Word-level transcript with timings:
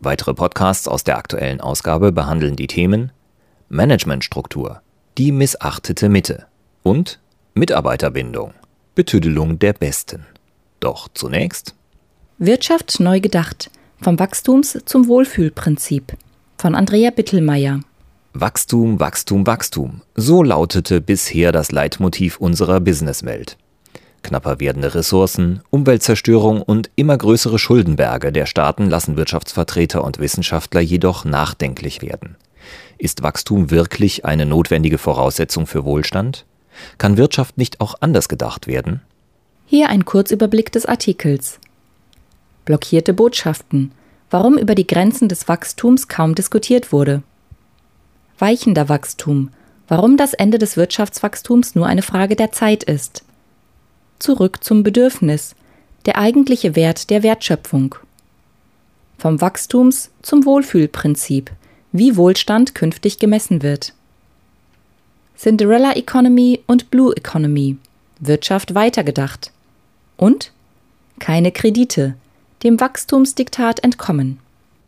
Weitere 0.00 0.32
Podcasts 0.32 0.86
aus 0.86 1.02
der 1.02 1.18
aktuellen 1.18 1.60
Ausgabe 1.60 2.12
behandeln 2.12 2.54
die 2.54 2.68
Themen 2.68 3.10
Managementstruktur, 3.68 4.80
die 5.18 5.32
missachtete 5.32 6.08
Mitte 6.08 6.46
und 6.84 7.18
Mitarbeiterbindung, 7.54 8.54
Betüdelung 8.94 9.58
der 9.58 9.72
Besten. 9.72 10.24
Doch 10.78 11.08
zunächst 11.12 11.74
Wirtschaft 12.38 13.00
neu 13.00 13.18
gedacht, 13.20 13.70
vom 14.00 14.20
Wachstums 14.20 14.78
zum 14.84 15.08
Wohlfühlprinzip 15.08 16.16
von 16.56 16.76
Andrea 16.76 17.10
Bittelmeier. 17.10 17.80
Wachstum, 18.34 19.00
Wachstum, 19.00 19.48
Wachstum. 19.48 20.02
So 20.14 20.44
lautete 20.44 21.00
bisher 21.00 21.50
das 21.50 21.72
Leitmotiv 21.72 22.38
unserer 22.38 22.78
Businesswelt. 22.78 23.56
Knapper 24.22 24.60
werdende 24.60 24.94
Ressourcen, 24.94 25.60
Umweltzerstörung 25.70 26.62
und 26.62 26.90
immer 26.96 27.16
größere 27.16 27.58
Schuldenberge 27.58 28.32
der 28.32 28.46
Staaten 28.46 28.88
lassen 28.88 29.16
Wirtschaftsvertreter 29.16 30.04
und 30.04 30.18
Wissenschaftler 30.18 30.80
jedoch 30.80 31.24
nachdenklich 31.24 32.02
werden. 32.02 32.36
Ist 32.98 33.22
Wachstum 33.22 33.70
wirklich 33.70 34.24
eine 34.24 34.44
notwendige 34.44 34.98
Voraussetzung 34.98 35.66
für 35.66 35.84
Wohlstand? 35.84 36.44
Kann 36.98 37.16
Wirtschaft 37.16 37.58
nicht 37.58 37.80
auch 37.80 37.94
anders 38.00 38.28
gedacht 38.28 38.66
werden? 38.66 39.00
Hier 39.66 39.88
ein 39.88 40.04
Kurzüberblick 40.04 40.72
des 40.72 40.86
Artikels. 40.86 41.58
Blockierte 42.64 43.14
Botschaften. 43.14 43.92
Warum 44.30 44.58
über 44.58 44.74
die 44.74 44.86
Grenzen 44.86 45.28
des 45.28 45.48
Wachstums 45.48 46.08
kaum 46.08 46.34
diskutiert 46.34 46.92
wurde. 46.92 47.22
Weichender 48.38 48.88
Wachstum. 48.88 49.50
Warum 49.86 50.16
das 50.18 50.34
Ende 50.34 50.58
des 50.58 50.76
Wirtschaftswachstums 50.76 51.74
nur 51.74 51.86
eine 51.86 52.02
Frage 52.02 52.36
der 52.36 52.52
Zeit 52.52 52.84
ist 52.84 53.24
zurück 54.18 54.62
zum 54.62 54.82
Bedürfnis, 54.82 55.54
der 56.06 56.18
eigentliche 56.18 56.76
Wert 56.76 57.10
der 57.10 57.22
Wertschöpfung. 57.22 57.94
Vom 59.18 59.40
Wachstums 59.40 60.10
zum 60.22 60.44
Wohlfühlprinzip, 60.44 61.50
wie 61.92 62.16
Wohlstand 62.16 62.74
künftig 62.74 63.18
gemessen 63.18 63.62
wird. 63.62 63.94
Cinderella 65.36 65.92
Economy 65.96 66.62
und 66.66 66.90
Blue 66.90 67.16
Economy, 67.16 67.76
Wirtschaft 68.20 68.74
weitergedacht. 68.74 69.52
Und 70.16 70.52
keine 71.18 71.52
Kredite, 71.52 72.14
dem 72.62 72.80
Wachstumsdiktat 72.80 73.84
entkommen. 73.84 74.40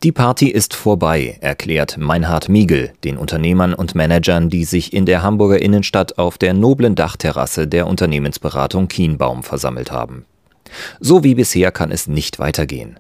Die 0.03 0.13
Party 0.13 0.49
ist 0.49 0.73
vorbei, 0.73 1.37
erklärt 1.43 1.99
Meinhard 1.99 2.49
Miegel 2.49 2.91
den 3.05 3.19
Unternehmern 3.19 3.75
und 3.75 3.95
Managern, 3.95 4.49
die 4.49 4.65
sich 4.65 4.95
in 4.95 5.05
der 5.05 5.23
Hamburger 5.23 5.61
Innenstadt 5.61 6.17
auf 6.17 6.39
der 6.39 6.55
noblen 6.55 6.95
Dachterrasse 6.95 7.69
der 7.69 7.87
Unternehmensberatung 7.87 8.89
Kienbaum 8.89 9.43
versammelt 9.43 9.93
haben. 9.93 10.25
So 11.01 11.23
wie 11.23 11.35
bisher 11.35 11.71
kann 11.71 11.91
es 11.91 12.07
nicht 12.07 12.39
weitergehen. 12.39 12.99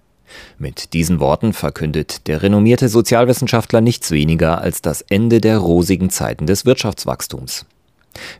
Mit 0.58 0.92
diesen 0.92 1.20
Worten 1.20 1.54
verkündet 1.54 2.26
der 2.26 2.42
renommierte 2.42 2.90
Sozialwissenschaftler 2.90 3.80
nichts 3.80 4.10
weniger 4.10 4.60
als 4.60 4.82
das 4.82 5.00
Ende 5.00 5.40
der 5.40 5.56
rosigen 5.56 6.10
Zeiten 6.10 6.46
des 6.46 6.66
Wirtschaftswachstums. 6.66 7.64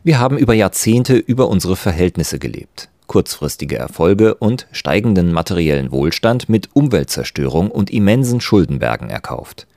Wir 0.03 0.19
haben 0.19 0.37
über 0.37 0.53
Jahrzehnte 0.53 1.15
über 1.15 1.47
unsere 1.47 1.75
Verhältnisse 1.75 2.37
gelebt 2.37 2.90
kurzfristige 3.11 3.75
Erfolge 3.75 4.35
und 4.35 4.67
steigenden 4.71 5.33
materiellen 5.33 5.91
Wohlstand 5.91 6.47
mit 6.47 6.69
Umweltzerstörung 6.73 7.69
und 7.69 7.89
immensen 7.89 8.39
Schuldenbergen 8.39 9.09
erkauft. 9.09 9.67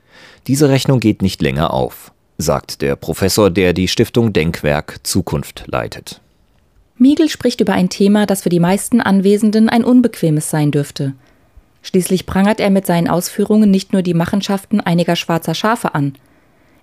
Diese 0.47 0.69
Rechnung 0.69 1.01
geht 1.01 1.21
nicht 1.21 1.43
länger 1.43 1.75
auf, 1.75 2.13
sagt 2.39 2.81
der 2.81 2.95
Professor, 2.95 3.51
der 3.51 3.73
die 3.73 3.89
Stiftung 3.89 4.33
Denkwerk 4.33 5.01
Zukunft 5.03 5.65
leitet. 5.67 6.21
Miegel 6.97 7.29
spricht 7.29 7.61
über 7.61 7.73
ein 7.73 7.89
Thema, 7.89 8.25
das 8.25 8.43
für 8.43 8.51
die 8.51 8.61
meisten 8.61 9.01
Anwesenden 9.01 9.69
ein 9.69 9.83
unbequemes 9.83 10.49
sein 10.49 10.71
dürfte. 10.71 11.15
Schließlich 11.83 12.27
prangert 12.27 12.61
er 12.61 12.71
mit 12.71 12.87
seinen 12.87 13.09
Ausführungen 13.09 13.69
nicht 13.69 13.93
nur 13.93 14.03
die 14.03 14.15
Machenschaften 14.15 14.79
einiger 14.79 15.17
schwarzer 15.17 15.57
Schafe 15.57 15.97
an. 15.97 16.15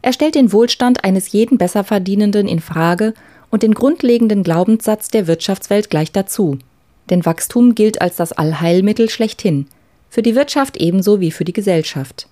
Er 0.01 0.11
stellt 0.11 0.35
den 0.35 0.51
Wohlstand 0.51 1.05
eines 1.05 1.31
jeden 1.31 1.57
Besserverdienenden 1.57 2.49
in 2.49 2.59
Frage 2.59 3.13
und 3.51 3.63
den 3.63 3.73
grundlegenden 3.73 4.43
Glaubenssatz 4.43 5.09
der 5.09 5.27
Wirtschaftswelt 5.27 5.89
gleich 5.89 6.11
dazu. 6.11 6.57
Denn 7.09 7.25
Wachstum 7.25 7.75
gilt 7.75 8.01
als 8.01 8.15
das 8.15 8.31
Allheilmittel 8.31 9.09
schlechthin, 9.09 9.67
für 10.09 10.21
die 10.21 10.35
Wirtschaft 10.35 10.77
ebenso 10.77 11.19
wie 11.19 11.31
für 11.31 11.45
die 11.45 11.53
Gesellschaft. 11.53 12.27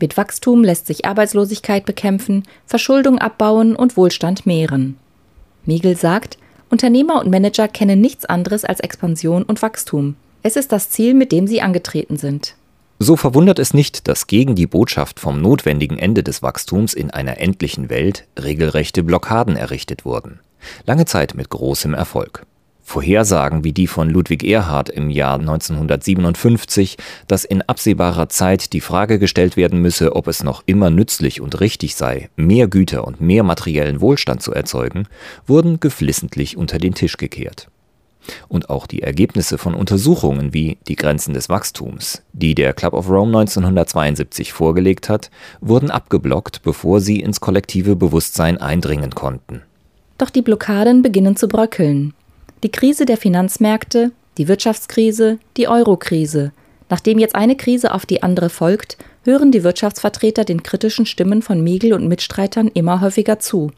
Mit 0.00 0.16
Wachstum 0.16 0.64
lässt 0.64 0.86
sich 0.86 1.04
Arbeitslosigkeit 1.04 1.84
bekämpfen, 1.84 2.44
Verschuldung 2.66 3.18
abbauen 3.18 3.76
und 3.76 3.96
Wohlstand 3.96 4.46
mehren. 4.46 4.96
Miegel 5.64 5.96
sagt, 5.96 6.38
Unternehmer 6.70 7.20
und 7.20 7.30
Manager 7.30 7.68
kennen 7.68 8.00
nichts 8.00 8.24
anderes 8.24 8.64
als 8.64 8.80
Expansion 8.80 9.42
und 9.42 9.62
Wachstum. 9.62 10.16
Es 10.42 10.56
ist 10.56 10.72
das 10.72 10.90
Ziel, 10.90 11.14
mit 11.14 11.30
dem 11.30 11.46
sie 11.46 11.60
angetreten 11.60 12.16
sind. 12.16 12.56
So 12.98 13.16
verwundert 13.16 13.58
es 13.58 13.74
nicht, 13.74 14.08
dass 14.08 14.26
gegen 14.26 14.54
die 14.54 14.66
Botschaft 14.66 15.20
vom 15.20 15.40
notwendigen 15.40 15.98
Ende 15.98 16.22
des 16.22 16.42
Wachstums 16.42 16.94
in 16.94 17.10
einer 17.10 17.38
endlichen 17.38 17.90
Welt 17.90 18.26
regelrechte 18.38 19.02
Blockaden 19.02 19.56
errichtet 19.56 20.04
wurden. 20.04 20.40
Lange 20.86 21.06
Zeit 21.06 21.34
mit 21.34 21.50
großem 21.50 21.94
Erfolg. 21.94 22.46
Vorhersagen 22.82 23.64
wie 23.64 23.72
die 23.72 23.86
von 23.86 24.10
Ludwig 24.10 24.44
Erhard 24.44 24.90
im 24.90 25.08
Jahr 25.08 25.38
1957, 25.38 26.98
dass 27.26 27.44
in 27.44 27.62
absehbarer 27.62 28.28
Zeit 28.28 28.72
die 28.72 28.80
Frage 28.80 29.18
gestellt 29.18 29.56
werden 29.56 29.80
müsse, 29.80 30.14
ob 30.14 30.26
es 30.26 30.42
noch 30.42 30.62
immer 30.66 30.90
nützlich 30.90 31.40
und 31.40 31.60
richtig 31.60 31.94
sei, 31.94 32.28
mehr 32.36 32.66
Güter 32.68 33.06
und 33.06 33.20
mehr 33.20 33.44
materiellen 33.44 34.00
Wohlstand 34.00 34.42
zu 34.42 34.52
erzeugen, 34.52 35.06
wurden 35.46 35.80
geflissentlich 35.80 36.56
unter 36.56 36.78
den 36.78 36.94
Tisch 36.94 37.16
gekehrt. 37.16 37.68
Und 38.48 38.70
auch 38.70 38.86
die 38.86 39.02
Ergebnisse 39.02 39.58
von 39.58 39.74
Untersuchungen 39.74 40.52
wie 40.52 40.78
die 40.86 40.96
Grenzen 40.96 41.34
des 41.34 41.48
Wachstums, 41.48 42.22
die 42.32 42.54
der 42.54 42.72
Club 42.72 42.92
of 42.92 43.08
Rome 43.08 43.38
1972 43.38 44.52
vorgelegt 44.52 45.08
hat, 45.08 45.30
wurden 45.60 45.90
abgeblockt, 45.90 46.62
bevor 46.62 47.00
sie 47.00 47.20
ins 47.20 47.40
kollektive 47.40 47.96
Bewusstsein 47.96 48.58
eindringen 48.58 49.10
konnten. 49.14 49.62
Doch 50.22 50.30
die 50.30 50.42
Blockaden 50.42 51.02
beginnen 51.02 51.34
zu 51.34 51.48
bröckeln. 51.48 52.14
Die 52.62 52.70
Krise 52.70 53.06
der 53.06 53.16
Finanzmärkte, 53.16 54.12
die 54.38 54.46
Wirtschaftskrise, 54.46 55.40
die 55.56 55.66
Eurokrise. 55.66 56.52
Nachdem 56.88 57.18
jetzt 57.18 57.34
eine 57.34 57.56
Krise 57.56 57.92
auf 57.92 58.06
die 58.06 58.22
andere 58.22 58.48
folgt, 58.48 58.98
hören 59.24 59.50
die 59.50 59.64
Wirtschaftsvertreter 59.64 60.44
den 60.44 60.62
kritischen 60.62 61.06
Stimmen 61.06 61.42
von 61.42 61.60
Miegel 61.64 61.92
und 61.92 62.06
Mitstreitern 62.06 62.68
immer 62.68 63.00
häufiger 63.00 63.40
zu. 63.40 63.72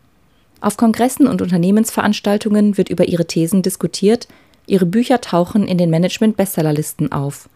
Auf 0.60 0.77
Kongressen 0.77 1.28
und 1.28 1.41
Unternehmensveranstaltungen 1.41 2.77
wird 2.77 2.91
über 2.91 3.09
ihre 3.09 3.25
Thesen 3.25 3.62
diskutiert, 3.62 4.28
ihre 4.66 4.84
Bücher 4.84 5.22
tauchen 5.22 5.66
in 5.66 5.78
den 5.78 5.88
Management-Bestsellerlisten 5.88 7.10
auf. 7.10 7.49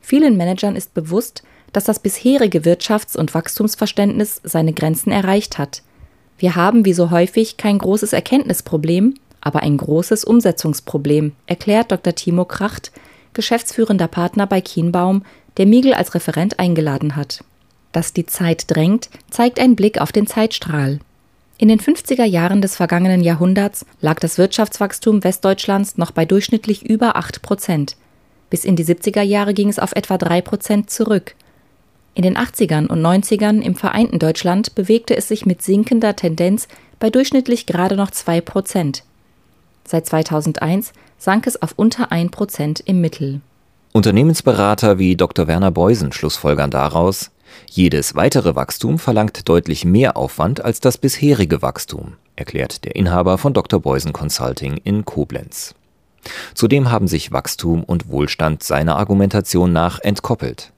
Vielen 0.00 0.36
Managern 0.36 0.76
ist 0.76 0.94
bewusst, 0.94 1.42
dass 1.72 1.82
das 1.82 1.98
bisherige 1.98 2.60
Wirtschafts- 2.60 3.16
und 3.16 3.34
Wachstumsverständnis 3.34 4.40
seine 4.44 4.72
Grenzen 4.72 5.10
erreicht 5.10 5.58
hat– 5.58 5.82
wir 6.38 6.56
haben 6.56 6.84
wie 6.84 6.94
so 6.94 7.10
häufig 7.10 7.56
kein 7.56 7.78
großes 7.78 8.12
Erkenntnisproblem, 8.12 9.14
aber 9.40 9.62
ein 9.62 9.76
großes 9.76 10.24
Umsetzungsproblem, 10.24 11.32
erklärt 11.46 11.92
Dr. 11.92 12.14
Timo 12.14 12.44
Kracht, 12.44 12.92
geschäftsführender 13.34 14.08
Partner 14.08 14.46
bei 14.46 14.60
Kienbaum, 14.60 15.22
der 15.56 15.66
Miegel 15.66 15.94
als 15.94 16.14
Referent 16.14 16.58
eingeladen 16.58 17.16
hat. 17.16 17.44
Dass 17.92 18.12
die 18.12 18.26
Zeit 18.26 18.64
drängt, 18.68 19.08
zeigt 19.30 19.60
ein 19.60 19.76
Blick 19.76 20.00
auf 20.00 20.10
den 20.10 20.26
Zeitstrahl. 20.26 20.98
In 21.58 21.68
den 21.68 21.78
50er 21.78 22.24
Jahren 22.24 22.60
des 22.60 22.74
vergangenen 22.74 23.20
Jahrhunderts 23.20 23.86
lag 24.00 24.18
das 24.18 24.38
Wirtschaftswachstum 24.38 25.22
Westdeutschlands 25.22 25.96
noch 25.96 26.10
bei 26.10 26.24
durchschnittlich 26.24 26.84
über 26.84 27.16
8 27.16 27.42
Prozent. 27.42 27.96
Bis 28.50 28.64
in 28.64 28.74
die 28.74 28.84
70er 28.84 29.22
Jahre 29.22 29.54
ging 29.54 29.68
es 29.68 29.78
auf 29.78 29.92
etwa 29.92 30.18
3 30.18 30.42
Prozent 30.42 30.90
zurück. 30.90 31.36
In 32.14 32.22
den 32.22 32.36
80ern 32.38 32.86
und 32.86 33.02
90ern 33.02 33.60
im 33.60 33.74
vereinten 33.74 34.18
Deutschland 34.18 34.74
bewegte 34.74 35.16
es 35.16 35.28
sich 35.28 35.46
mit 35.46 35.62
sinkender 35.62 36.14
Tendenz 36.14 36.68
bei 37.00 37.10
durchschnittlich 37.10 37.66
gerade 37.66 37.96
noch 37.96 38.10
2 38.10 38.40
Prozent. 38.40 39.04
Seit 39.86 40.06
2001 40.06 40.92
sank 41.18 41.46
es 41.46 41.60
auf 41.60 41.72
unter 41.76 42.12
1 42.12 42.30
Prozent 42.30 42.80
im 42.80 43.00
Mittel. 43.00 43.40
Unternehmensberater 43.92 44.98
wie 44.98 45.16
Dr. 45.16 45.46
Werner 45.46 45.70
Beusen 45.70 46.12
schlussfolgern 46.12 46.70
daraus, 46.70 47.30
jedes 47.70 48.14
weitere 48.14 48.54
Wachstum 48.54 48.98
verlangt 48.98 49.48
deutlich 49.48 49.84
mehr 49.84 50.16
Aufwand 50.16 50.64
als 50.64 50.80
das 50.80 50.98
bisherige 50.98 51.62
Wachstum, 51.62 52.14
erklärt 52.36 52.84
der 52.84 52.96
Inhaber 52.96 53.38
von 53.38 53.54
Dr. 53.54 53.80
Beusen 53.80 54.12
Consulting 54.12 54.78
in 54.82 55.04
Koblenz. 55.04 55.74
Zudem 56.54 56.90
haben 56.90 57.06
sich 57.06 57.32
Wachstum 57.32 57.84
und 57.84 58.08
Wohlstand 58.08 58.62
seiner 58.62 58.96
Argumentation 58.96 59.72
nach 59.72 60.00
entkoppelt. 60.00 60.72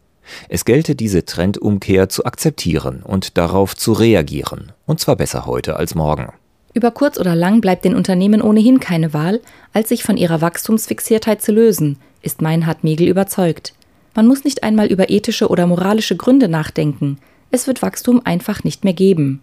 Es 0.48 0.64
gelte 0.64 0.94
diese 0.94 1.24
Trendumkehr 1.24 2.08
zu 2.08 2.24
akzeptieren 2.24 3.02
und 3.02 3.36
darauf 3.38 3.76
zu 3.76 3.92
reagieren, 3.92 4.72
und 4.86 5.00
zwar 5.00 5.16
besser 5.16 5.46
heute 5.46 5.76
als 5.76 5.94
morgen. 5.94 6.28
Über 6.74 6.90
kurz 6.90 7.18
oder 7.18 7.34
lang 7.34 7.60
bleibt 7.60 7.84
den 7.84 7.94
Unternehmen 7.94 8.42
ohnehin 8.42 8.80
keine 8.80 9.14
Wahl, 9.14 9.40
als 9.72 9.88
sich 9.88 10.02
von 10.02 10.16
ihrer 10.18 10.42
Wachstumsfixiertheit 10.42 11.40
zu 11.40 11.52
lösen, 11.52 11.98
ist 12.20 12.42
Meinhard 12.42 12.84
Megel 12.84 13.08
überzeugt. 13.08 13.72
Man 14.14 14.26
muss 14.26 14.44
nicht 14.44 14.62
einmal 14.62 14.88
über 14.88 15.08
ethische 15.08 15.48
oder 15.48 15.66
moralische 15.66 16.16
Gründe 16.16 16.48
nachdenken. 16.48 17.18
Es 17.50 17.66
wird 17.66 17.82
Wachstum 17.82 18.20
einfach 18.24 18.64
nicht 18.64 18.84
mehr 18.84 18.92
geben. 18.92 19.40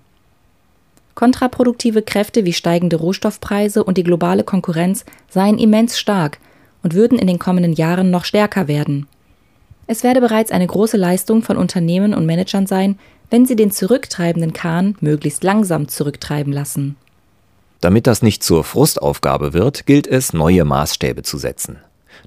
Kontraproduktive 1.15 2.01
Kräfte 2.01 2.45
wie 2.45 2.53
steigende 2.53 2.97
Rohstoffpreise 2.97 3.83
und 3.83 3.97
die 3.97 4.03
globale 4.03 4.43
Konkurrenz 4.43 5.05
seien 5.29 5.57
immens 5.57 5.97
stark 5.97 6.39
und 6.81 6.93
würden 6.93 7.17
in 7.17 7.27
den 7.27 7.39
kommenden 7.39 7.73
Jahren 7.73 8.11
noch 8.11 8.25
stärker 8.25 8.67
werden. 8.67 9.07
Es 9.87 10.03
werde 10.03 10.21
bereits 10.21 10.51
eine 10.51 10.67
große 10.67 10.97
Leistung 10.97 11.41
von 11.41 11.57
Unternehmen 11.57 12.13
und 12.13 12.25
Managern 12.25 12.67
sein, 12.67 12.97
wenn 13.29 13.45
sie 13.45 13.55
den 13.55 13.71
zurücktreibenden 13.71 14.53
Kahn 14.53 14.95
möglichst 15.01 15.43
langsam 15.43 15.87
zurücktreiben 15.87 16.53
lassen. 16.53 16.95
Damit 17.81 18.07
das 18.07 18.21
nicht 18.21 18.43
zur 18.43 18.63
Frustaufgabe 18.63 19.53
wird, 19.53 19.85
gilt 19.85 20.07
es, 20.07 20.31
neue 20.31 20.63
Maßstäbe 20.63 21.23
zu 21.23 21.37
setzen. 21.37 21.77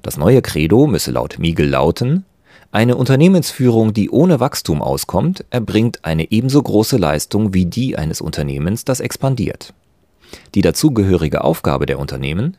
Das 0.03 0.17
neue 0.17 0.41
Credo 0.41 0.85
müsse 0.85 1.11
laut 1.11 1.39
Miegel 1.39 1.67
lauten, 1.67 2.25
eine 2.71 2.97
Unternehmensführung, 2.97 3.93
die 3.93 4.09
ohne 4.09 4.39
Wachstum 4.39 4.81
auskommt, 4.81 5.45
erbringt 5.49 6.03
eine 6.03 6.31
ebenso 6.31 6.61
große 6.61 6.97
Leistung 6.97 7.53
wie 7.53 7.65
die 7.65 7.97
eines 7.97 8.19
Unternehmens, 8.19 8.83
das 8.83 8.99
expandiert. 8.99 9.73
Die 10.53 10.61
dazugehörige 10.61 11.43
Aufgabe 11.43 11.85
der 11.85 11.97
Unternehmen 11.97 12.57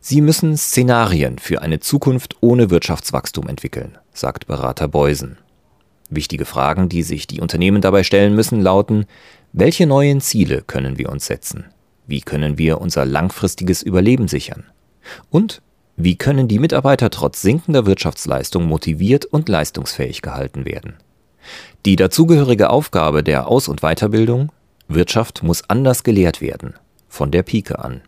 Sie 0.00 0.20
müssen 0.20 0.56
Szenarien 0.56 1.38
für 1.38 1.62
eine 1.62 1.80
Zukunft 1.80 2.36
ohne 2.40 2.70
Wirtschaftswachstum 2.70 3.48
entwickeln, 3.48 3.98
sagt 4.12 4.46
Berater 4.46 4.88
Beusen. 4.88 5.38
Wichtige 6.10 6.44
Fragen, 6.44 6.88
die 6.88 7.02
sich 7.02 7.26
die 7.26 7.40
Unternehmen 7.40 7.82
dabei 7.82 8.02
stellen 8.02 8.34
müssen, 8.34 8.60
lauten, 8.60 9.06
welche 9.52 9.86
neuen 9.86 10.20
Ziele 10.20 10.62
können 10.62 10.98
wir 10.98 11.10
uns 11.10 11.26
setzen? 11.26 11.66
Wie 12.06 12.20
können 12.20 12.56
wir 12.56 12.80
unser 12.80 13.04
langfristiges 13.04 13.82
Überleben 13.82 14.28
sichern? 14.28 14.64
Und 15.30 15.60
wie 15.96 16.16
können 16.16 16.48
die 16.48 16.58
Mitarbeiter 16.58 17.10
trotz 17.10 17.42
sinkender 17.42 17.84
Wirtschaftsleistung 17.84 18.64
motiviert 18.64 19.24
und 19.26 19.48
leistungsfähig 19.48 20.22
gehalten 20.22 20.64
werden? 20.64 20.94
Die 21.84 21.96
dazugehörige 21.96 22.70
Aufgabe 22.70 23.22
der 23.22 23.48
Aus- 23.48 23.68
und 23.68 23.80
Weiterbildung 23.80 24.52
Wirtschaft 24.88 25.42
muss 25.42 25.68
anders 25.68 26.02
gelehrt 26.02 26.40
werden, 26.40 26.74
von 27.08 27.30
der 27.30 27.42
Pike 27.42 27.78
an. 27.78 28.00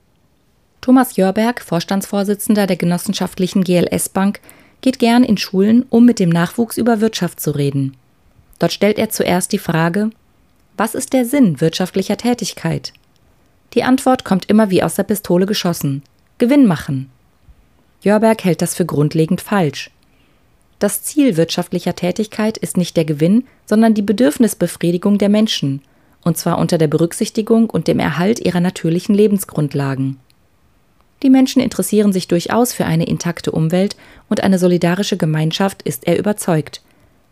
Thomas 0.80 1.16
Jörberg, 1.16 1.60
Vorstandsvorsitzender 1.60 2.66
der 2.66 2.76
genossenschaftlichen 2.76 3.64
GLS 3.64 4.08
Bank, 4.08 4.40
geht 4.80 4.98
gern 4.98 5.24
in 5.24 5.36
Schulen, 5.36 5.84
um 5.90 6.06
mit 6.06 6.18
dem 6.18 6.30
Nachwuchs 6.30 6.78
über 6.78 7.00
Wirtschaft 7.00 7.40
zu 7.40 7.50
reden. 7.50 7.96
Dort 8.58 8.72
stellt 8.72 8.98
er 8.98 9.10
zuerst 9.10 9.52
die 9.52 9.58
Frage, 9.58 10.10
was 10.76 10.94
ist 10.94 11.12
der 11.12 11.26
Sinn 11.26 11.60
wirtschaftlicher 11.60 12.16
Tätigkeit? 12.16 12.94
Die 13.74 13.82
Antwort 13.82 14.24
kommt 14.24 14.46
immer 14.46 14.70
wie 14.70 14.82
aus 14.82 14.94
der 14.94 15.02
Pistole 15.02 15.46
geschossen. 15.46 16.02
Gewinn 16.38 16.66
machen. 16.66 17.10
Jörberg 18.02 18.42
hält 18.44 18.62
das 18.62 18.74
für 18.74 18.86
grundlegend 18.86 19.42
falsch. 19.42 19.90
Das 20.78 21.02
Ziel 21.02 21.36
wirtschaftlicher 21.36 21.94
Tätigkeit 21.94 22.56
ist 22.56 22.78
nicht 22.78 22.96
der 22.96 23.04
Gewinn, 23.04 23.44
sondern 23.66 23.92
die 23.92 24.02
Bedürfnisbefriedigung 24.02 25.18
der 25.18 25.28
Menschen, 25.28 25.82
und 26.24 26.38
zwar 26.38 26.58
unter 26.58 26.78
der 26.78 26.88
Berücksichtigung 26.88 27.68
und 27.68 27.86
dem 27.86 27.98
Erhalt 27.98 28.40
ihrer 28.40 28.60
natürlichen 28.60 29.14
Lebensgrundlagen. 29.14 30.18
Die 31.22 31.30
Menschen 31.30 31.60
interessieren 31.60 32.12
sich 32.12 32.28
durchaus 32.28 32.72
für 32.72 32.86
eine 32.86 33.04
intakte 33.04 33.52
Umwelt 33.52 33.96
und 34.28 34.42
eine 34.42 34.58
solidarische 34.58 35.16
Gemeinschaft, 35.16 35.82
ist 35.82 36.06
er 36.06 36.18
überzeugt. 36.18 36.82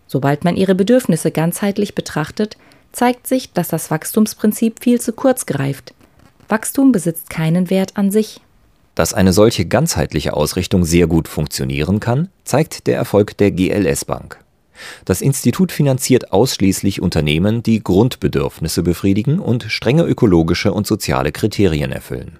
Sobald 0.06 0.44
man 0.44 0.56
ihre 0.56 0.74
Bedürfnisse 0.74 1.30
ganzheitlich 1.30 1.94
betrachtet, 1.94 2.56
zeigt 2.92 3.26
sich, 3.26 3.52
dass 3.52 3.68
das 3.68 3.90
Wachstumsprinzip 3.90 4.82
viel 4.82 5.00
zu 5.00 5.12
kurz 5.12 5.46
greift. 5.46 5.94
Wachstum 6.48 6.92
besitzt 6.92 7.30
keinen 7.30 7.70
Wert 7.70 7.96
an 7.96 8.10
sich. 8.10 8.40
Dass 8.94 9.14
eine 9.14 9.32
solche 9.32 9.66
ganzheitliche 9.66 10.34
Ausrichtung 10.34 10.84
sehr 10.84 11.06
gut 11.06 11.28
funktionieren 11.28 12.00
kann, 12.00 12.28
zeigt 12.44 12.86
der 12.86 12.96
Erfolg 12.96 13.36
der 13.36 13.52
GLS 13.52 14.04
Bank. 14.04 14.42
Das 15.04 15.20
Institut 15.20 15.72
finanziert 15.72 16.32
ausschließlich 16.32 17.00
Unternehmen, 17.02 17.62
die 17.62 17.82
Grundbedürfnisse 17.82 18.82
befriedigen 18.82 19.38
und 19.38 19.64
strenge 19.64 20.04
ökologische 20.04 20.72
und 20.72 20.86
soziale 20.86 21.32
Kriterien 21.32 21.92
erfüllen. 21.92 22.38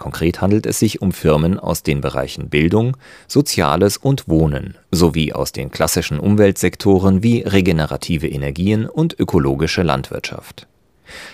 Konkret 0.00 0.40
handelt 0.40 0.64
es 0.64 0.78
sich 0.78 1.02
um 1.02 1.12
Firmen 1.12 1.58
aus 1.58 1.82
den 1.82 2.00
Bereichen 2.00 2.48
Bildung, 2.48 2.96
Soziales 3.28 3.98
und 3.98 4.28
Wohnen 4.28 4.78
sowie 4.90 5.34
aus 5.34 5.52
den 5.52 5.70
klassischen 5.70 6.18
Umweltsektoren 6.18 7.22
wie 7.22 7.42
regenerative 7.42 8.26
Energien 8.26 8.86
und 8.86 9.20
ökologische 9.20 9.82
Landwirtschaft. 9.82 10.66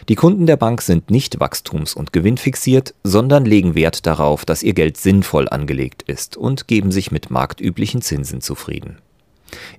Die 0.08 0.16
Kunden 0.16 0.46
der 0.46 0.56
Bank 0.56 0.82
sind 0.82 1.12
nicht 1.12 1.38
wachstums- 1.38 1.94
und 1.94 2.12
gewinnfixiert, 2.12 2.92
sondern 3.04 3.44
legen 3.44 3.76
Wert 3.76 4.04
darauf, 4.04 4.44
dass 4.44 4.64
ihr 4.64 4.74
Geld 4.74 4.96
sinnvoll 4.96 5.48
angelegt 5.48 6.02
ist 6.02 6.36
und 6.36 6.66
geben 6.66 6.90
sich 6.90 7.12
mit 7.12 7.30
marktüblichen 7.30 8.02
Zinsen 8.02 8.40
zufrieden. 8.40 8.98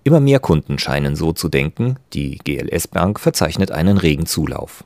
Immer 0.06 0.22
mehr 0.22 0.40
Kunden 0.40 0.80
scheinen 0.80 1.18
so 1.18 1.34
zu 1.34 1.50
denken, 1.50 1.98
die 2.14 2.38
GLS 2.38 2.88
Bank 2.88 3.20
verzeichnet 3.20 3.70
einen 3.70 3.98
regen 3.98 4.28
Zulauf. 4.28 4.86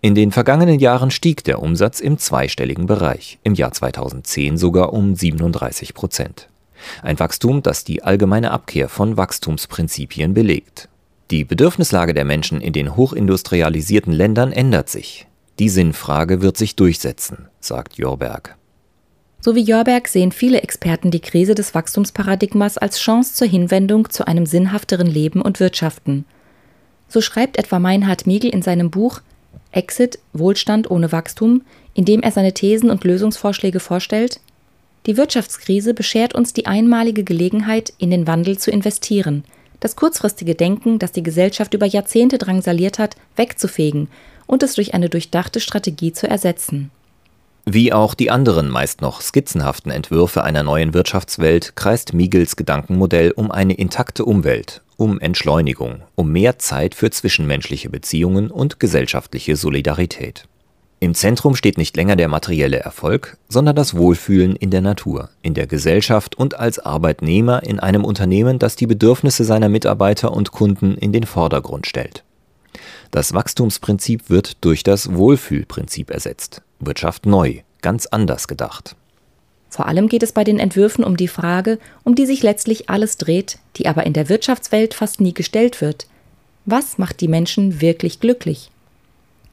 In 0.00 0.14
den 0.14 0.32
vergangenen 0.32 0.78
Jahren 0.78 1.10
stieg 1.10 1.44
der 1.44 1.62
Umsatz 1.62 2.00
im 2.00 2.18
zweistelligen 2.18 2.86
Bereich, 2.86 3.38
im 3.42 3.54
Jahr 3.54 3.72
2010 3.72 4.56
sogar 4.58 4.92
um 4.92 5.14
37 5.14 5.94
Prozent. 5.94 6.48
Ein 7.02 7.18
Wachstum, 7.18 7.62
das 7.62 7.84
die 7.84 8.02
allgemeine 8.02 8.52
Abkehr 8.52 8.88
von 8.88 9.16
Wachstumsprinzipien 9.16 10.34
belegt. 10.34 10.88
Die 11.30 11.44
Bedürfnislage 11.44 12.14
der 12.14 12.24
Menschen 12.24 12.60
in 12.60 12.72
den 12.72 12.96
hochindustrialisierten 12.96 14.12
Ländern 14.12 14.52
ändert 14.52 14.88
sich. 14.88 15.26
Die 15.58 15.68
Sinnfrage 15.68 16.40
wird 16.40 16.56
sich 16.56 16.76
durchsetzen, 16.76 17.48
sagt 17.60 17.98
Jorberg. 17.98 18.56
So 19.40 19.54
wie 19.54 19.62
Jorberg 19.62 20.08
sehen 20.08 20.32
viele 20.32 20.62
Experten 20.62 21.10
die 21.10 21.20
Krise 21.20 21.54
des 21.54 21.74
Wachstumsparadigmas 21.74 22.78
als 22.78 22.98
Chance 22.98 23.34
zur 23.34 23.46
Hinwendung 23.46 24.10
zu 24.10 24.26
einem 24.26 24.46
sinnhafteren 24.46 25.06
Leben 25.06 25.42
und 25.42 25.60
Wirtschaften. 25.60 26.24
So 27.08 27.20
schreibt 27.20 27.56
etwa 27.56 27.78
Meinhard 27.78 28.26
Miegel 28.26 28.50
in 28.50 28.62
seinem 28.62 28.90
Buch 28.90 29.20
Exit 29.72 30.18
Wohlstand 30.32 30.90
ohne 30.90 31.12
Wachstum, 31.12 31.62
indem 31.94 32.20
er 32.22 32.32
seine 32.32 32.54
Thesen 32.54 32.90
und 32.90 33.04
Lösungsvorschläge 33.04 33.80
vorstellt? 33.80 34.40
Die 35.06 35.16
Wirtschaftskrise 35.16 35.94
beschert 35.94 36.34
uns 36.34 36.52
die 36.52 36.66
einmalige 36.66 37.24
Gelegenheit, 37.24 37.92
in 37.98 38.10
den 38.10 38.26
Wandel 38.26 38.58
zu 38.58 38.70
investieren, 38.70 39.44
das 39.80 39.96
kurzfristige 39.96 40.54
Denken, 40.54 40.98
das 40.98 41.12
die 41.12 41.22
Gesellschaft 41.22 41.74
über 41.74 41.86
Jahrzehnte 41.86 42.38
drangsaliert 42.38 42.98
hat, 42.98 43.16
wegzufegen 43.36 44.08
und 44.46 44.62
es 44.62 44.74
durch 44.74 44.94
eine 44.94 45.08
durchdachte 45.08 45.60
Strategie 45.60 46.12
zu 46.12 46.28
ersetzen. 46.28 46.90
Wie 47.64 47.92
auch 47.92 48.14
die 48.14 48.30
anderen 48.30 48.70
meist 48.70 49.02
noch 49.02 49.20
skizzenhaften 49.20 49.92
Entwürfe 49.92 50.42
einer 50.42 50.62
neuen 50.62 50.94
Wirtschaftswelt 50.94 51.76
kreist 51.76 52.14
Miegels 52.14 52.56
Gedankenmodell 52.56 53.30
um 53.32 53.50
eine 53.50 53.74
intakte 53.74 54.24
Umwelt, 54.24 54.80
um 54.98 55.20
Entschleunigung, 55.20 56.02
um 56.16 56.32
mehr 56.32 56.58
Zeit 56.58 56.94
für 56.96 57.10
zwischenmenschliche 57.10 57.88
Beziehungen 57.88 58.50
und 58.50 58.80
gesellschaftliche 58.80 59.54
Solidarität. 59.54 60.48
Im 60.98 61.14
Zentrum 61.14 61.54
steht 61.54 61.78
nicht 61.78 61.96
länger 61.96 62.16
der 62.16 62.26
materielle 62.26 62.80
Erfolg, 62.80 63.36
sondern 63.48 63.76
das 63.76 63.96
Wohlfühlen 63.96 64.56
in 64.56 64.72
der 64.72 64.80
Natur, 64.80 65.30
in 65.40 65.54
der 65.54 65.68
Gesellschaft 65.68 66.34
und 66.34 66.58
als 66.58 66.80
Arbeitnehmer 66.80 67.62
in 67.62 67.78
einem 67.78 68.04
Unternehmen, 68.04 68.58
das 68.58 68.74
die 68.74 68.88
Bedürfnisse 68.88 69.44
seiner 69.44 69.68
Mitarbeiter 69.68 70.32
und 70.32 70.50
Kunden 70.50 70.96
in 70.96 71.12
den 71.12 71.24
Vordergrund 71.24 71.86
stellt. 71.86 72.24
Das 73.12 73.32
Wachstumsprinzip 73.32 74.28
wird 74.28 74.64
durch 74.64 74.82
das 74.82 75.14
Wohlfühlprinzip 75.14 76.10
ersetzt. 76.10 76.62
Wirtschaft 76.80 77.24
neu, 77.24 77.60
ganz 77.82 78.06
anders 78.06 78.48
gedacht. 78.48 78.96
Vor 79.70 79.86
allem 79.86 80.08
geht 80.08 80.22
es 80.22 80.32
bei 80.32 80.44
den 80.44 80.58
Entwürfen 80.58 81.04
um 81.04 81.16
die 81.16 81.28
Frage, 81.28 81.78
um 82.04 82.14
die 82.14 82.26
sich 82.26 82.42
letztlich 82.42 82.88
alles 82.88 83.16
dreht, 83.18 83.58
die 83.76 83.86
aber 83.86 84.06
in 84.06 84.12
der 84.12 84.28
Wirtschaftswelt 84.28 84.94
fast 84.94 85.20
nie 85.20 85.34
gestellt 85.34 85.80
wird. 85.80 86.06
Was 86.64 86.98
macht 86.98 87.20
die 87.20 87.28
Menschen 87.28 87.80
wirklich 87.80 88.20
glücklich? 88.20 88.70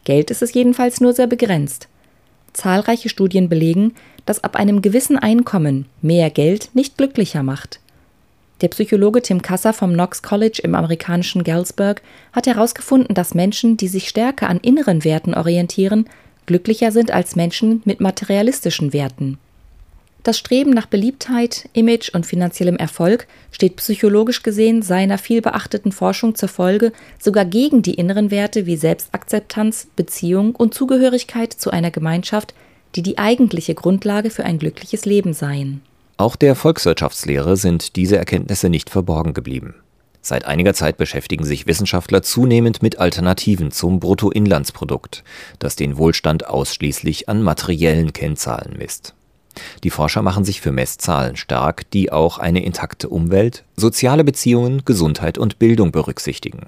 Geld 0.04 0.32
ist 0.32 0.42
es 0.42 0.54
jedenfalls 0.54 1.02
nur 1.02 1.14
sehr 1.14 1.28
begrenzt. 1.28 1.88
Zahlreiche 2.54 3.10
Studien 3.10 3.50
belegen, 3.50 3.94
dass 4.26 4.44
ab 4.44 4.56
einem 4.56 4.82
gewissen 4.82 5.18
Einkommen 5.18 5.86
mehr 6.02 6.30
Geld 6.30 6.70
nicht 6.74 6.98
glücklicher 6.98 7.44
macht. 7.44 7.80
Der 8.62 8.70
Psychologe 8.70 9.22
Tim 9.22 9.42
Kasser 9.42 9.74
vom 9.74 9.94
Knox 9.94 10.22
College 10.22 10.62
im 10.64 10.76
amerikanischen 10.76 11.44
Galesburg 11.44 12.02
hat 12.32 12.48
herausgefunden, 12.48 13.14
dass 13.14 13.34
Menschen, 13.34 13.76
die 13.76 13.90
sich 13.90 14.08
stärker 14.08 14.48
an 14.48 14.60
inneren 14.62 15.04
Werten 15.04 15.34
orientieren, 15.34 16.06
glücklicher 16.46 16.92
sind 16.92 17.12
als 17.12 17.36
Menschen 17.36 17.82
mit 17.84 18.00
materialistischen 18.00 18.94
Werten. 18.94 19.38
Das 20.26 20.40
Streben 20.40 20.72
nach 20.72 20.88
Beliebtheit, 20.88 21.70
Image 21.74 22.10
und 22.16 22.26
finanziellem 22.26 22.78
Erfolg 22.78 23.28
steht 23.52 23.76
psychologisch 23.76 24.42
gesehen 24.42 24.82
seiner 24.82 25.20
vielbeachteten 25.20 25.92
Forschung 25.92 26.34
zur 26.34 26.50
Folge 26.50 26.94
sogar 27.20 27.46
gegen 27.46 27.84
die 27.84 27.94
inneren 27.94 28.32
Werte 28.32 28.66
wie 28.66 28.76
Selbstakzeptanz, 28.76 29.86
Beziehung 29.96 30.56
und 30.56 30.74
Zugehörigkeit 30.74 31.54
zu 31.54 31.70
einer 31.70 31.92
Gemeinschaft, 31.92 32.56
die 32.96 33.04
die 33.04 33.20
eigentliche 33.20 33.76
Grundlage 33.76 34.32
für 34.32 34.46
ein 34.46 34.58
glückliches 34.58 35.06
Leben 35.06 35.34
seien. 35.34 35.84
Auch 36.18 36.36
der 36.36 36.56
Volkswirtschaftslehre 36.56 37.56
sind 37.56 37.96
diese 37.96 38.18
Erkenntnisse 38.18 38.70
nicht 38.70 38.90
verborgen 38.90 39.36
geblieben. 39.36 39.76
Seit 40.22 40.46
einiger 40.46 40.74
Zeit 40.74 40.98
beschäftigen 40.98 41.46
sich 41.46 41.68
Wissenschaftler 41.68 42.24
zunehmend 42.24 42.82
mit 42.82 42.98
Alternativen 42.98 43.70
zum 43.70 44.00
Bruttoinlandsprodukt, 44.00 45.24
das 45.60 45.76
den 45.76 45.98
Wohlstand 45.98 46.48
ausschließlich 46.48 47.30
an 47.30 47.44
materiellen 47.44 48.12
Kennzahlen 48.12 48.76
misst. 48.80 49.14
Die 49.84 49.90
Forscher 49.90 50.22
machen 50.22 50.46
sich 50.46 50.62
für 50.62 50.72
Messzahlen 50.72 51.36
stark, 51.36 51.90
die 51.92 52.12
auch 52.12 52.38
eine 52.38 52.64
intakte 52.64 53.10
Umwelt, 53.10 53.64
soziale 53.76 54.24
Beziehungen, 54.24 54.84
Gesundheit 54.86 55.38
und 55.38 55.60
Bildung 55.60 55.92
berücksichtigen. 55.92 56.68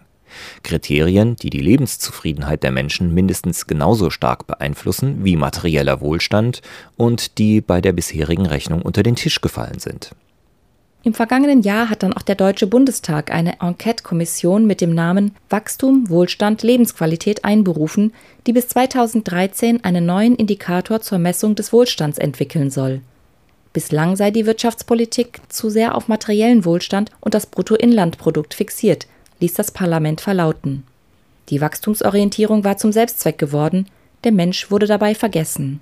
Kriterien, 0.64 1.36
die 1.36 1.50
die 1.50 1.60
Lebenszufriedenheit 1.60 2.64
der 2.64 2.72
Menschen 2.72 3.14
mindestens 3.14 3.68
genauso 3.68 4.10
stark 4.10 4.46
beeinflussen 4.48 5.24
wie 5.24 5.36
materieller 5.36 6.02
Wohlstand 6.02 6.62
und 6.96 7.38
die 7.38 7.62
bei 7.62 7.82
der 7.82 7.94
bisherigen 7.94 8.46
Rechnung 8.46 8.82
unter 8.82 9.04
den 9.04 9.16
Tisch 9.16 9.42
gefallen 9.42 9.80
sind. 9.80 10.12
Im 11.08 11.14
vergangenen 11.14 11.62
Jahr 11.62 11.90
hat 11.90 12.04
dann 12.04 12.12
auch 12.12 12.22
der 12.22 12.36
Deutsche 12.36 12.68
Bundestag 12.68 13.32
eine 13.32 13.62
Enquete-Kommission 13.62 14.68
mit 14.68 14.82
dem 14.82 14.94
Namen 14.94 15.34
Wachstum, 15.50 16.10
Wohlstand, 16.10 16.64
Lebensqualität 16.64 17.46
einberufen, 17.46 18.14
die 18.46 18.52
bis 18.52 18.68
2013 18.68 19.86
einen 19.86 20.06
neuen 20.06 20.36
Indikator 20.36 21.00
zur 21.00 21.18
Messung 21.18 21.56
des 21.56 21.72
Wohlstands 21.72 22.18
entwickeln 22.18 22.70
soll. 22.72 23.00
Bislang 23.72 24.18
sei 24.18 24.32
die 24.32 24.46
Wirtschaftspolitik 24.46 25.40
zu 25.48 25.70
sehr 25.70 25.96
auf 25.96 26.10
materiellen 26.10 26.66
Wohlstand 26.66 27.10
und 27.22 27.34
das 27.34 27.46
Bruttoinlandprodukt 27.46 28.54
fixiert, 28.54 29.08
ließ 29.40 29.54
das 29.54 29.72
Parlament 29.72 30.20
verlauten. 30.20 30.84
Die 31.48 31.62
Wachstumsorientierung 31.62 32.66
war 32.66 32.76
zum 32.76 32.92
Selbstzweck 32.92 33.38
geworden, 33.38 33.88
der 34.26 34.34
Mensch 34.34 34.72
wurde 34.72 34.88
dabei 34.88 35.16
vergessen. 35.16 35.80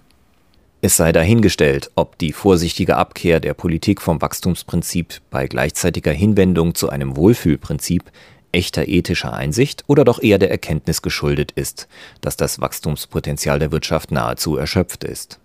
Es 0.86 0.98
sei 0.98 1.12
dahingestellt, 1.12 1.90
ob 1.96 2.20
die 2.20 2.32
vorsichtige 2.32 2.96
Abkehr 2.96 3.40
der 3.40 3.56
Politik 3.56 4.00
vom 4.00 4.22
Wachstumsprinzip 4.22 5.20
bei 5.32 5.48
gleichzeitiger 5.48 6.12
Hinwendung 6.12 6.76
zu 6.76 6.90
einem 6.90 7.18
Wohlfühlprinzip 7.18 8.04
echter 8.52 8.88
ethischer 8.88 9.34
Einsicht 9.34 9.84
oder 9.88 10.04
doch 10.04 10.22
eher 10.22 10.38
der 10.38 10.52
Erkenntnis 10.52 11.02
geschuldet 11.02 11.52
ist, 11.54 11.88
dass 12.22 12.38
das 12.38 12.62
Wachstumspotenzial 12.62 13.58
der 13.58 13.72
Wirtschaft 13.72 14.12
nahezu 14.12 14.58
erschöpft 14.58 15.04
ist. 15.04 15.40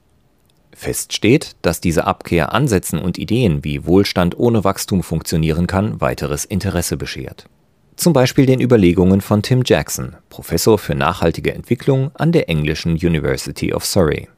Fest 0.75 1.14
steht, 1.14 1.56
dass 1.62 1.80
diese 1.80 2.06
Abkehr 2.06 2.52
Ansätzen 2.52 2.99
und 2.99 3.16
Ideen, 3.16 3.64
wie 3.64 3.87
Wohlstand 3.87 4.38
ohne 4.38 4.62
Wachstum 4.62 5.02
funktionieren 5.02 5.66
kann, 5.66 6.02
weiteres 6.02 6.44
Interesse 6.44 6.99
beschert. 6.99 7.47
Zum 7.97 8.12
Beispiel 8.12 8.44
den 8.44 8.61
Überlegungen 8.61 9.23
von 9.23 9.40
Tim 9.40 9.62
Jackson, 9.64 10.16
Professor 10.28 10.76
für 10.76 10.94
nachhaltige 10.94 11.54
Entwicklung 11.54 12.11
an 12.12 12.30
der 12.30 12.50
englischen 12.50 12.92
University 12.92 13.73
of 13.73 13.87
Surrey. 13.87 14.28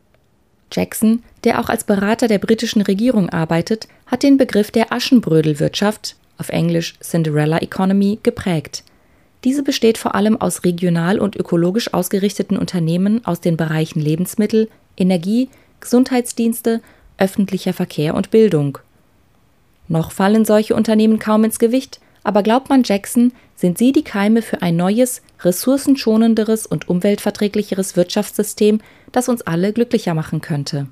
Jackson, 0.73 1.23
der 1.45 1.61
auch 1.61 1.69
als 1.69 1.85
Berater 1.85 2.29
der 2.29 2.39
britischen 2.39 2.83
Regierung 2.83 3.29
arbeitet, 3.31 3.89
hat 4.07 4.23
den 4.23 4.37
Begriff 4.37 4.71
der 4.71 4.93
Aschenbrödelwirtschaft, 4.93 6.17
auf 6.39 6.49
Englisch 6.49 6.95
Cinderella 7.01 7.59
Economy, 7.59 8.19
geprägt. 8.23 8.85
Diese 9.45 9.63
besteht 9.63 9.99
vor 9.99 10.15
allem 10.15 10.41
aus 10.41 10.65
regional 10.65 11.19
und 11.19 11.37
ökologisch 11.37 11.93
ausgerichteten 11.93 12.57
Unternehmen 12.57 13.25
aus 13.27 13.41
den 13.41 13.57
Bereichen 13.57 14.01
Lebensmittel, 14.01 14.69
Energie, 14.97 15.49
Gesundheitsdienste, 15.81 16.81
öffentlicher 17.19 17.73
Verkehr 17.73 18.15
und 18.15 18.31
Bildung. 18.31 18.79
Noch 19.89 20.13
fallen 20.13 20.45
solche 20.45 20.75
Unternehmen 20.75 21.19
kaum 21.19 21.45
ins 21.45 21.59
Gewicht, 21.59 22.01
aber 22.25 22.43
glaubt 22.43 22.69
man 22.69 22.83
Jackson, 22.85 23.33
sind 23.57 23.79
sie 23.79 23.93
die 23.93 24.05
Keime 24.05 24.43
für 24.43 24.63
ein 24.63 24.77
neues, 24.77 25.23
ressourcenschonenderes 25.41 26.67
und 26.67 26.89
umweltverträglicheres 26.89 27.97
Wirtschaftssystem, 27.97 28.81
das 29.13 29.29
uns 29.29 29.43
alle 29.43 29.73
glücklicher 29.73 30.15
machen 30.15 30.41
könnte. 30.41 30.89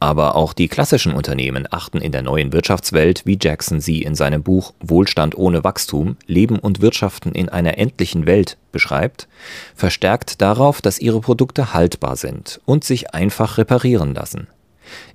Aber 0.00 0.36
auch 0.36 0.52
die 0.52 0.68
klassischen 0.68 1.12
Unternehmen 1.12 1.66
achten 1.70 2.00
in 2.00 2.12
der 2.12 2.22
neuen 2.22 2.52
Wirtschaftswelt, 2.52 3.22
wie 3.26 3.38
Jackson 3.40 3.80
sie 3.80 4.02
in 4.02 4.14
seinem 4.14 4.44
Buch 4.44 4.72
Wohlstand 4.78 5.36
ohne 5.36 5.64
Wachstum, 5.64 6.16
Leben 6.26 6.60
und 6.60 6.80
Wirtschaften 6.80 7.32
in 7.32 7.48
einer 7.48 7.78
endlichen 7.78 8.26
Welt 8.26 8.58
beschreibt, 8.70 9.26
verstärkt 9.74 10.40
darauf, 10.40 10.80
dass 10.80 11.00
ihre 11.00 11.20
Produkte 11.20 11.74
haltbar 11.74 12.14
sind 12.14 12.60
und 12.64 12.84
sich 12.84 13.12
einfach 13.12 13.58
reparieren 13.58 14.14
lassen. 14.14 14.46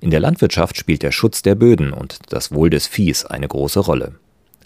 In 0.00 0.10
der 0.10 0.20
Landwirtschaft 0.20 0.76
spielt 0.76 1.02
der 1.02 1.12
Schutz 1.12 1.40
der 1.40 1.54
Böden 1.54 1.92
und 1.92 2.18
das 2.28 2.52
Wohl 2.52 2.68
des 2.68 2.86
Viehs 2.86 3.24
eine 3.24 3.48
große 3.48 3.80
Rolle. 3.80 4.16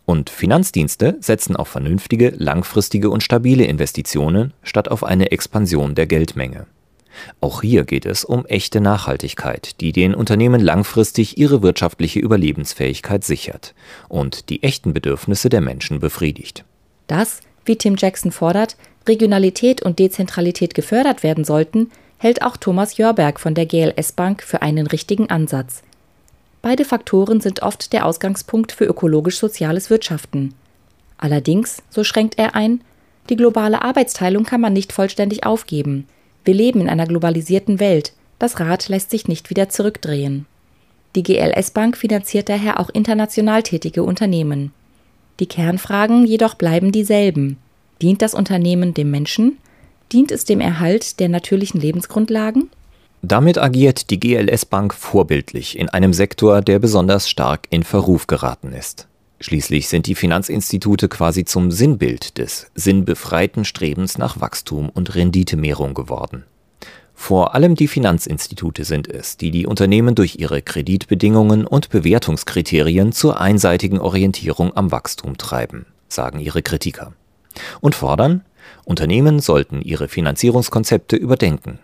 Und 0.08 0.30
Finanzdienste 0.30 1.18
setzen 1.20 1.54
auf 1.54 1.68
vernünftige, 1.68 2.32
langfristige 2.34 3.10
und 3.10 3.22
stabile 3.22 3.66
Investitionen 3.66 4.54
statt 4.62 4.90
auf 4.90 5.04
eine 5.04 5.32
Expansion 5.32 5.94
der 5.94 6.06
Geldmenge. 6.06 6.64
Auch 7.42 7.60
hier 7.60 7.84
geht 7.84 8.06
es 8.06 8.24
um 8.24 8.46
echte 8.46 8.80
Nachhaltigkeit, 8.80 9.82
die 9.82 9.92
den 9.92 10.14
Unternehmen 10.14 10.62
langfristig 10.62 11.36
ihre 11.36 11.60
wirtschaftliche 11.60 12.20
Überlebensfähigkeit 12.20 13.22
sichert 13.22 13.74
und 14.08 14.48
die 14.48 14.62
echten 14.62 14.94
Bedürfnisse 14.94 15.50
der 15.50 15.60
Menschen 15.60 16.00
befriedigt. 16.00 16.64
Dass, 17.06 17.42
wie 17.66 17.76
Tim 17.76 17.96
Jackson 17.98 18.32
fordert, 18.32 18.78
Regionalität 19.06 19.82
und 19.82 19.98
Dezentralität 19.98 20.72
gefördert 20.72 21.22
werden 21.22 21.44
sollten, 21.44 21.90
hält 22.16 22.40
auch 22.40 22.56
Thomas 22.56 22.96
Jörberg 22.96 23.38
von 23.38 23.54
der 23.54 23.66
GLS 23.66 24.12
Bank 24.12 24.42
für 24.42 24.62
einen 24.62 24.86
richtigen 24.86 25.28
Ansatz. 25.28 25.82
Beide 26.62 26.84
Faktoren 26.84 27.40
sind 27.40 27.62
oft 27.62 27.92
der 27.92 28.04
Ausgangspunkt 28.06 28.72
für 28.72 28.84
ökologisch-soziales 28.84 29.90
Wirtschaften. 29.90 30.54
Allerdings, 31.16 31.82
so 31.90 32.04
schränkt 32.04 32.38
er 32.38 32.54
ein, 32.54 32.80
die 33.28 33.36
globale 33.36 33.82
Arbeitsteilung 33.82 34.44
kann 34.44 34.60
man 34.60 34.72
nicht 34.72 34.92
vollständig 34.92 35.44
aufgeben. 35.44 36.06
Wir 36.44 36.54
leben 36.54 36.80
in 36.80 36.88
einer 36.88 37.06
globalisierten 37.06 37.78
Welt. 37.78 38.12
Das 38.38 38.58
Rad 38.58 38.88
lässt 38.88 39.10
sich 39.10 39.28
nicht 39.28 39.50
wieder 39.50 39.68
zurückdrehen. 39.68 40.46
Die 41.14 41.22
GLS 41.22 41.72
Bank 41.72 41.96
finanziert 41.96 42.48
daher 42.48 42.80
auch 42.80 42.88
international 42.90 43.62
tätige 43.62 44.02
Unternehmen. 44.02 44.72
Die 45.40 45.46
Kernfragen 45.46 46.26
jedoch 46.26 46.54
bleiben 46.54 46.92
dieselben. 46.92 47.58
Dient 48.00 48.22
das 48.22 48.34
Unternehmen 48.34 48.94
dem 48.94 49.10
Menschen? 49.10 49.58
Dient 50.12 50.32
es 50.32 50.44
dem 50.44 50.60
Erhalt 50.60 51.20
der 51.20 51.28
natürlichen 51.28 51.80
Lebensgrundlagen? 51.80 52.70
Damit 53.22 53.58
agiert 53.58 54.10
die 54.10 54.20
GLS 54.20 54.64
Bank 54.64 54.94
vorbildlich 54.94 55.76
in 55.76 55.88
einem 55.88 56.12
Sektor, 56.12 56.62
der 56.62 56.78
besonders 56.78 57.28
stark 57.28 57.66
in 57.70 57.82
Verruf 57.82 58.28
geraten 58.28 58.72
ist. 58.72 59.08
Schließlich 59.40 59.88
sind 59.88 60.06
die 60.06 60.14
Finanzinstitute 60.14 61.08
quasi 61.08 61.44
zum 61.44 61.70
Sinnbild 61.70 62.38
des 62.38 62.70
sinnbefreiten 62.74 63.64
Strebens 63.64 64.18
nach 64.18 64.40
Wachstum 64.40 64.88
und 64.88 65.14
Renditemehrung 65.16 65.94
geworden. 65.94 66.44
Vor 67.14 67.56
allem 67.56 67.74
die 67.74 67.88
Finanzinstitute 67.88 68.84
sind 68.84 69.08
es, 69.08 69.36
die 69.36 69.50
die 69.50 69.66
Unternehmen 69.66 70.14
durch 70.14 70.36
ihre 70.38 70.62
Kreditbedingungen 70.62 71.66
und 71.66 71.88
Bewertungskriterien 71.88 73.10
zur 73.12 73.40
einseitigen 73.40 73.98
Orientierung 73.98 74.76
am 74.76 74.92
Wachstum 74.92 75.36
treiben, 75.36 75.86
sagen 76.08 76.38
ihre 76.38 76.62
Kritiker. 76.62 77.12
Und 77.80 77.96
fordern, 77.96 78.44
Unternehmen 78.84 79.40
sollten 79.40 79.82
ihre 79.82 80.06
Finanzierungskonzepte 80.06 81.16
überdenken 81.16 81.80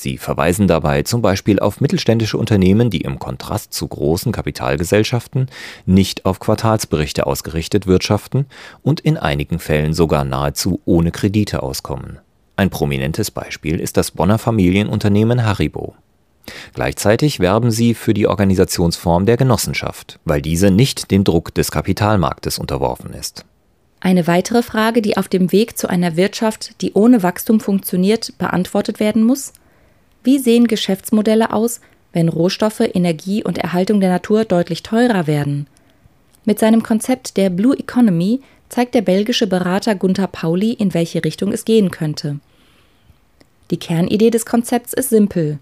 Sie 0.00 0.16
verweisen 0.16 0.66
dabei 0.66 1.02
zum 1.02 1.20
Beispiel 1.20 1.58
auf 1.58 1.82
mittelständische 1.82 2.38
Unternehmen, 2.38 2.88
die 2.88 3.02
im 3.02 3.18
Kontrast 3.18 3.74
zu 3.74 3.86
großen 3.86 4.32
Kapitalgesellschaften 4.32 5.50
nicht 5.84 6.24
auf 6.24 6.40
Quartalsberichte 6.40 7.26
ausgerichtet 7.26 7.86
wirtschaften 7.86 8.46
und 8.80 9.00
in 9.00 9.18
einigen 9.18 9.58
Fällen 9.58 9.92
sogar 9.92 10.24
nahezu 10.24 10.80
ohne 10.86 11.10
Kredite 11.10 11.62
auskommen. 11.62 12.18
Ein 12.56 12.70
prominentes 12.70 13.30
Beispiel 13.30 13.78
ist 13.78 13.98
das 13.98 14.12
Bonner 14.12 14.38
Familienunternehmen 14.38 15.44
Haribo. 15.44 15.94
Gleichzeitig 16.72 17.38
werben 17.38 17.70
sie 17.70 17.92
für 17.92 18.14
die 18.14 18.26
Organisationsform 18.26 19.26
der 19.26 19.36
Genossenschaft, 19.36 20.18
weil 20.24 20.40
diese 20.40 20.70
nicht 20.70 21.10
dem 21.10 21.24
Druck 21.24 21.54
des 21.54 21.70
Kapitalmarktes 21.70 22.58
unterworfen 22.58 23.12
ist. 23.12 23.44
Eine 24.00 24.26
weitere 24.26 24.62
Frage, 24.62 25.02
die 25.02 25.18
auf 25.18 25.28
dem 25.28 25.52
Weg 25.52 25.76
zu 25.76 25.90
einer 25.90 26.16
Wirtschaft, 26.16 26.80
die 26.80 26.94
ohne 26.94 27.22
Wachstum 27.22 27.60
funktioniert, 27.60 28.32
beantwortet 28.38 28.98
werden 28.98 29.24
muss, 29.24 29.52
wie 30.22 30.38
sehen 30.38 30.66
Geschäftsmodelle 30.66 31.52
aus, 31.52 31.80
wenn 32.12 32.28
Rohstoffe, 32.28 32.80
Energie 32.80 33.42
und 33.44 33.58
Erhaltung 33.58 34.00
der 34.00 34.10
Natur 34.10 34.44
deutlich 34.44 34.82
teurer 34.82 35.26
werden? 35.26 35.66
Mit 36.44 36.58
seinem 36.58 36.82
Konzept 36.82 37.36
der 37.36 37.50
Blue 37.50 37.78
Economy 37.78 38.40
zeigt 38.68 38.94
der 38.94 39.02
belgische 39.02 39.46
Berater 39.46 39.94
Gunther 39.94 40.26
Pauli, 40.26 40.72
in 40.72 40.94
welche 40.94 41.24
Richtung 41.24 41.52
es 41.52 41.64
gehen 41.64 41.90
könnte. 41.90 42.40
Die 43.70 43.78
Kernidee 43.78 44.30
des 44.30 44.46
Konzepts 44.46 44.92
ist 44.92 45.10
simpel. 45.10 45.58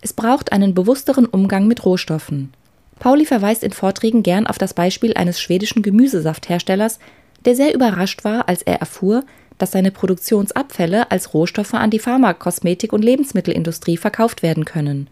Es 0.00 0.12
braucht 0.12 0.52
einen 0.52 0.74
bewussteren 0.74 1.26
Umgang 1.26 1.66
mit 1.66 1.84
Rohstoffen. 1.84 2.52
Pauli 2.98 3.26
verweist 3.26 3.62
in 3.62 3.72
Vorträgen 3.72 4.22
gern 4.22 4.46
auf 4.46 4.58
das 4.58 4.74
Beispiel 4.74 5.14
eines 5.14 5.40
schwedischen 5.40 5.82
Gemüsesaftherstellers, 5.82 6.98
der 7.44 7.56
sehr 7.56 7.74
überrascht 7.74 8.24
war, 8.24 8.48
als 8.48 8.62
er 8.62 8.80
erfuhr, 8.80 9.24
dass 9.60 9.72
seine 9.72 9.90
Produktionsabfälle 9.90 11.10
als 11.10 11.34
Rohstoffe 11.34 11.74
an 11.74 11.90
die 11.90 11.98
Pharma-, 11.98 12.32
Kosmetik- 12.32 12.92
und 12.92 13.04
Lebensmittelindustrie 13.04 13.98
verkauft 13.98 14.42
werden 14.42 14.64
können. 14.64 15.08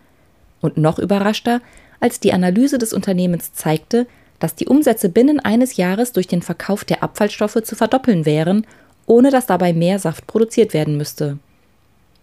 Und 0.61 0.79
noch 0.79 0.99
überraschter, 0.99 1.61
als 2.01 2.19
die 2.19 2.33
Analyse 2.33 2.79
des 2.79 2.93
Unternehmens 2.93 3.53
zeigte, 3.53 4.07
dass 4.39 4.55
die 4.55 4.67
Umsätze 4.67 5.11
binnen 5.11 5.39
eines 5.41 5.77
Jahres 5.77 6.13
durch 6.13 6.27
den 6.27 6.43
Verkauf 6.43 6.85
der 6.85 7.03
Abfallstoffe 7.03 7.63
zu 7.63 7.77
verdoppeln 7.77 8.25
wären, 8.25 8.67
ohne 9.07 9.31
dass 9.31 9.47
dabei 9.47 9.73
mehr 9.73 9.99
Saft 9.99 10.27
produziert 10.27 10.73
werden 10.73 10.97
müsste. 10.97 11.39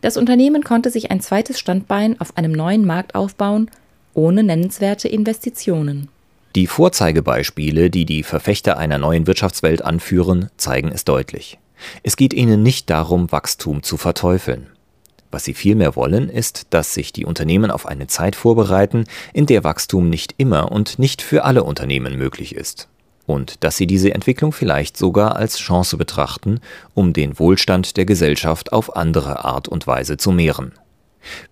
Das 0.01 0.17
Unternehmen 0.17 0.63
konnte 0.63 0.89
sich 0.89 1.12
ein 1.12 1.22
zweites 1.22 1.60
Standbein 1.60 2.20
auf 2.20 2.38
einem 2.38 2.51
neuen 2.51 2.86
Markt 2.86 3.15
aufbauen, 3.15 3.70
ohne 4.13 4.44
nennenswerte 4.44 5.08
Investitionen. 5.08 6.10
Die 6.55 6.67
Vorzeigebeispiele, 6.67 7.89
die 7.89 8.05
die 8.05 8.24
Verfechter 8.24 8.77
einer 8.77 8.98
neuen 8.98 9.27
Wirtschaftswelt 9.27 9.84
anführen, 9.84 10.50
zeigen 10.58 10.89
es 10.89 11.03
deutlich. 11.03 11.60
Es 12.03 12.17
geht 12.17 12.34
ihnen 12.34 12.63
nicht 12.63 12.89
darum, 12.89 13.32
Wachstum 13.32 13.84
zu 13.84 13.98
verteufeln. 13.98 14.67
Was 15.32 15.44
sie 15.44 15.53
vielmehr 15.53 15.96
wollen, 15.96 16.29
ist, 16.29 16.67
dass 16.70 16.94
sich 16.94 17.12
die 17.12 17.25
Unternehmen 17.25 17.70
auf 17.70 17.86
eine 17.86 18.08
Zeit 18.08 18.36
vorbereiten, 18.36 19.05
in 19.34 19.46
der 19.46 19.63
Wachstum 19.63 20.10
nicht 20.10 20.36
immer 20.38 20.72
und 20.72 20.98
nicht 20.98 21.22
für 21.22 21.44
alle 21.44 21.63
Unternehmen 21.63 22.17
möglich 22.17 22.55
ist. 22.55 22.88
Und 23.25 23.63
dass 23.63 23.75
sie 23.75 23.88
diese 23.88 24.13
Entwicklung 24.13 24.53
vielleicht 24.53 24.96
sogar 24.96 25.36
als 25.36 25.58
Chance 25.58 25.98
betrachten, 25.98 26.62
um 26.94 27.12
den 27.12 27.38
Wohlstand 27.39 27.98
der 27.98 28.05
Gesellschaft 28.05 28.72
auf 28.72 28.96
andere 28.96 29.44
Art 29.44 29.67
und 29.67 29.88
Weise 29.88 30.15
zu 30.17 30.32
mehren. 30.32 30.74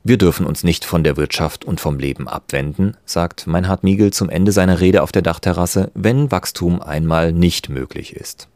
Wir 0.04 0.18
dürfen 0.18 0.46
uns 0.46 0.64
nicht 0.64 0.86
von 0.86 1.04
der 1.04 1.18
Wirtschaft 1.18 1.66
und 1.66 1.82
vom 1.82 1.98
Leben 1.98 2.28
abwenden, 2.28 2.96
sagt 3.06 3.48
Meinhard 3.48 3.84
Miegel 3.84 4.14
zum 4.14 4.30
Ende 4.30 4.52
seiner 4.52 4.80
Rede 4.80 5.02
auf 5.02 5.12
der 5.12 5.24
Dachterrasse, 5.24 5.92
wenn 5.96 6.32
Wachstum 6.32 6.82
einmal 6.82 7.34
nicht 7.34 7.70
möglich 7.70 8.16
ist. 8.16 8.48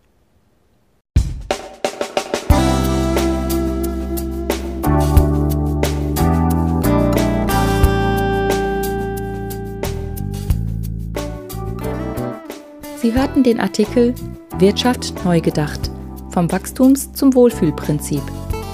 Sie 13.07 13.13
hörten 13.13 13.41
den 13.41 13.61
Artikel 13.61 14.13
Wirtschaft 14.59 15.13
neu 15.23 15.39
gedacht 15.39 15.89
vom 16.31 16.51
Wachstums 16.51 17.13
zum 17.13 17.33
Wohlfühlprinzip 17.35 18.21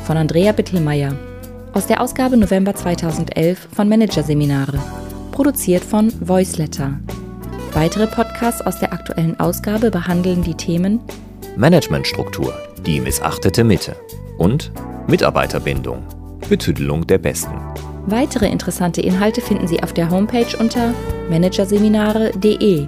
von 0.05 0.17
Andrea 0.17 0.51
Bittelmeier 0.53 1.15
aus 1.73 1.85
der 1.85 2.01
Ausgabe 2.01 2.35
November 2.35 2.73
2011 2.73 3.67
von 3.75 3.87
Managerseminare, 3.87 4.79
produziert 5.31 5.83
von 5.83 6.11
Voiceletter. 6.19 6.99
Weitere 7.73 8.07
Podcasts 8.07 8.61
aus 8.61 8.79
der 8.79 8.91
aktuellen 8.91 9.39
Ausgabe 9.39 9.91
behandeln 9.91 10.41
die 10.41 10.55
Themen 10.55 10.99
Managementstruktur, 11.55 12.55
die 12.87 13.01
missachtete 13.01 13.63
Mitte 13.63 13.95
und 14.39 14.71
Mitarbeiterbindung, 15.05 16.01
Betüdelung 16.49 17.05
der 17.05 17.19
Besten. 17.19 17.53
Weitere 18.07 18.47
interessante 18.47 18.99
Inhalte 18.99 19.41
finden 19.41 19.67
Sie 19.67 19.83
auf 19.83 19.93
der 19.93 20.09
Homepage 20.09 20.57
unter 20.57 20.91
managerseminare.de 21.29 22.87